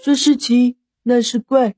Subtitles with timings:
[0.00, 1.74] 说是奇，那是怪，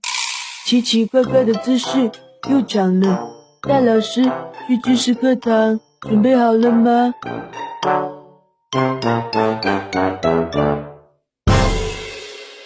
[0.66, 2.10] 奇奇怪怪的姿势
[2.50, 3.30] 又长了。
[3.62, 4.22] 大老师
[4.66, 7.14] 去知识课堂，准备好了吗？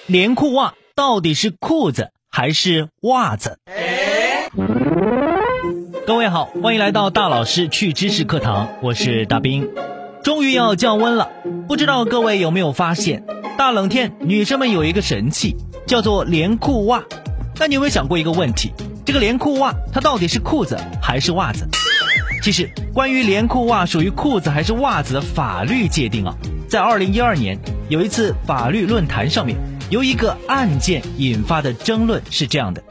[0.07, 3.59] 连裤袜到底是裤子还是袜子？
[6.05, 9.71] 各位好，欢迎来到大老师去知识课堂，我是大兵。
[10.25, 11.31] 终于要降温了，
[11.69, 13.25] 不知道各位有没有发现，
[13.57, 15.55] 大冷天女生们有一个神器，
[15.87, 17.05] 叫做连裤袜。
[17.57, 18.73] 那你有没有想过一个问题？
[19.05, 21.69] 这个连裤袜它到底是裤子还是袜子？
[22.43, 26.35] 其实，关于连裤袜属于裤子还是袜子的法律界定啊，
[26.69, 27.57] 在二零一二年
[27.89, 29.57] 有一次法律论坛上面，
[29.89, 32.83] 由一个案件引发的争论是这样的：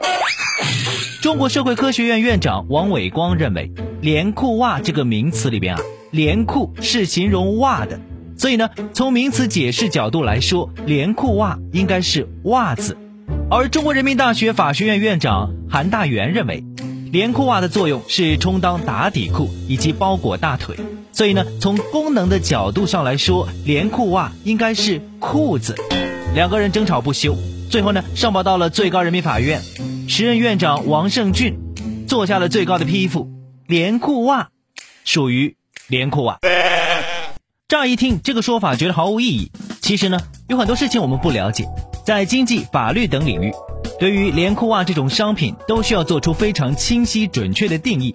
[1.20, 8.00] 中国社会科学院院长王伟光认为，连裤袜这个名词里边啊，连裤是形容袜的，
[8.36, 12.96] 所以呢，从名词解释角度来说，连裤袜应该是袜子。
[13.50, 16.64] 而中国人民大学法学院院长韩大元认为，
[17.12, 20.76] 连裤袜的作用是充当打底裤以及包裹大腿，
[21.12, 25.76] 所以呢，从功能的角度上来说，连裤袜应该是裤子。
[26.34, 27.36] 两个人争吵不休，
[27.70, 29.62] 最后呢，上报到了最高人民法院。
[30.08, 31.56] 时任院长王胜俊
[32.08, 33.30] 做下了最高的批复：
[33.68, 34.48] 连裤袜
[35.04, 36.38] 属于连裤袜。
[37.66, 39.50] 乍一听这个说法，觉得毫无意义。
[39.80, 41.66] 其实呢，有很多事情我们不了解。
[42.04, 43.50] 在经济、法律等领域，
[43.98, 48.14] 对于连裤袜这种商品，都需要做出非常清晰、准确的定义，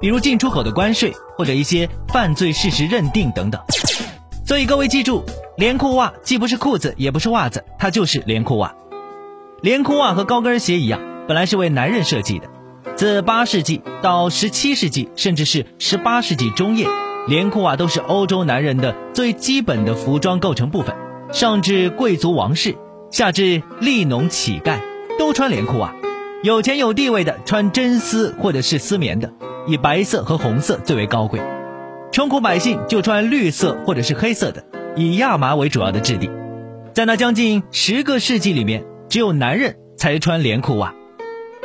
[0.00, 3.60] 比如进出口的关税或者一些犯罪事实认定等等。
[4.46, 5.24] 所以各位记住，
[5.56, 8.72] 连裤袜既不是裤子，也不是袜子，它就是连裤袜。
[9.62, 12.48] 连裤袜和高跟鞋一样，本来是为男人设计的。
[12.94, 16.86] 自八世纪到十七世纪，甚至是十八世纪中叶，
[17.26, 20.94] 连裤袜都是欧洲男人的最基本的服装构成部分，
[21.32, 22.76] 上至贵族王室。
[23.10, 24.80] 下至利农乞丐
[25.18, 25.94] 都穿连裤袜，
[26.42, 29.32] 有钱有地位的穿真丝或者是丝棉的，
[29.66, 31.40] 以白色和红色最为高贵；
[32.12, 34.64] 穷苦百姓就穿绿色或者是黑色的，
[34.96, 36.28] 以亚麻为主要的质地。
[36.92, 40.94] 在那将近十个世纪里面，只有男人才穿连裤袜。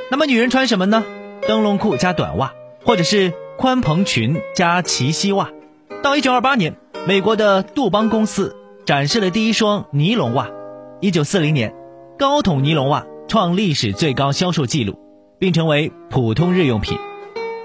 [0.10, 1.04] 那么女人穿什么呢？
[1.48, 2.54] 灯笼裤加短袜，
[2.86, 5.52] 或者是宽蓬裙加齐膝袜。
[6.02, 8.56] 到一九二八年，美国的杜邦公司
[8.88, 10.50] 展示了第一双尼龙袜。
[11.00, 11.76] 一九四零年，
[12.18, 14.98] 高筒尼龙袜创历史最高销售记录，
[15.38, 16.98] 并成为普通日用品。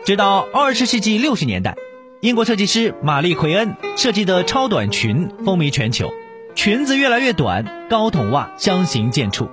[0.04, 1.74] 直到二十世纪六十年代，
[2.20, 6.12] 英国设计师玛丽奎恩设计的超短裙风靡全球，
[6.54, 9.48] 裙子越来越短，高筒袜相形见绌，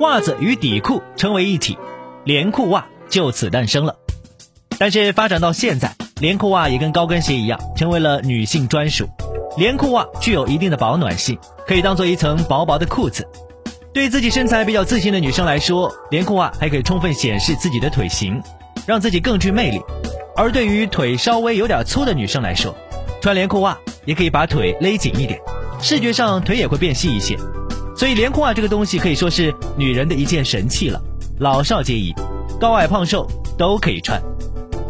[0.00, 1.78] 袜子与底裤成为一体，
[2.24, 3.96] 连裤袜就此诞生了。
[4.80, 9.06] 但是发展到现在，连裤袜也跟高跟鞋一样，成为了女性专属。
[9.58, 13.28] 连裤袜具有一定的保暖性，可以当做一层薄薄的裤子。
[13.92, 18.42] 对自己身材比较自信的女生来说，连裤袜还可以充分显示自己的腿型，
[18.86, 19.82] 让自己更具魅力。
[20.34, 22.74] 而对于腿稍微有点粗的女生来说，
[23.20, 23.76] 穿连裤袜
[24.06, 25.38] 也可以把腿勒紧一点，
[25.82, 27.36] 视觉上腿也会变细一些。
[27.94, 30.98] 所以连裤袜这个东西可以说是女人的一件神器了，
[31.38, 32.14] 老少皆宜，
[32.58, 34.18] 高矮胖瘦都可以穿。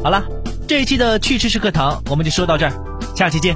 [0.03, 0.25] 好了，
[0.67, 2.73] 这一期的趣知识课堂我们就说到这儿，
[3.15, 3.55] 下期见。